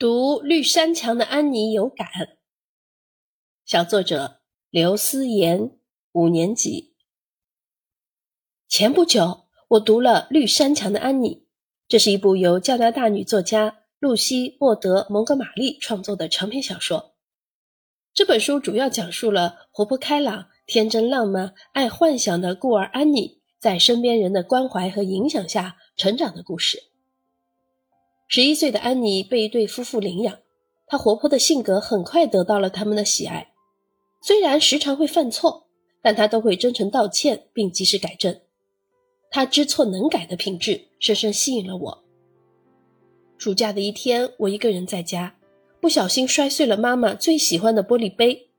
[0.00, 2.08] 读绿山墙的安妮有感。
[3.66, 5.76] 小作者刘思言，
[6.12, 6.94] 五年级。
[8.66, 11.34] 前不久，我读了《绿山墙的安妮》，
[11.86, 17.14] 这是一部由加拿大女作家露西·莫德·蒙哥马利创作的长篇小说。
[18.14, 26.84] 这本书主要讲述了活泼开朗、天真浪漫、爱幻想的孤儿安妮在身边人的关怀和影响下成长的故事。
[28.32, 30.38] 十一岁的安妮被一对夫妇领养，
[30.86, 33.50] 她活泼的性格很快得到了他们的喜爱。
[34.22, 35.66] 虽然时常会犯错，
[36.00, 38.40] 但她都会真诚道歉并及时改正。
[39.32, 42.04] 她知错能改的品质深深吸引了我。
[43.36, 45.34] 暑假的一天，我一个人在家，
[45.80, 48.50] 不小心摔碎了妈妈最喜欢的玻璃杯。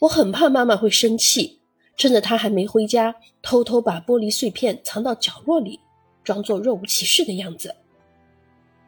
[0.00, 1.60] 我很怕妈妈会生气，
[1.96, 5.78] 趁着她还没回家，偷偷把玻璃碎片藏到角落里，
[6.24, 7.76] 装作若无其事的样子。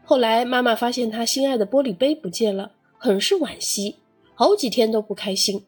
[0.04, 3.96] 后来，妈妈发现她心爱的玻璃杯不见了，很是惋惜，
[4.34, 5.64] 好几天都不开心。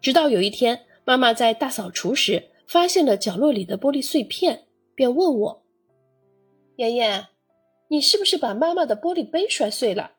[0.00, 4.64] 直到有一天，妈妈在大扫除时发现了角落里的玻璃碎片，
[4.94, 5.62] 便问我
[6.76, 7.28] ：“妍妍，
[7.88, 10.12] 你是不是把妈妈的玻璃杯摔碎了？”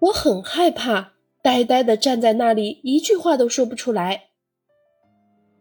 [0.00, 4.30] 我很害怕，呆呆地站在那里，一句话都说不出来。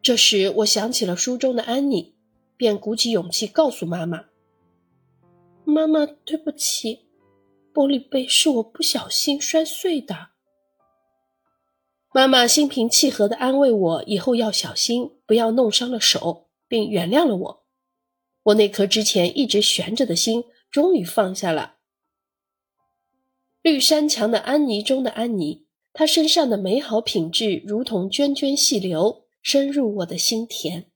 [0.01, 2.15] 这时，我想起了书中的安妮，
[2.57, 4.25] 便鼓起勇气告诉妈妈。
[5.65, 7.07] 妈妈，对不起，
[7.73, 10.29] 玻璃杯是我不小心摔碎的。
[12.13, 17.65] 妈妈心平气和的安慰我，以后要小心，不要弄伤了手，并原谅了我。
[18.43, 21.77] 我那颗之前一直悬着的心终于放下了。
[23.61, 30.91] 绿山墙的安妮中的安妮，她身上的美好品质如同涓涓细流，深入我的心田。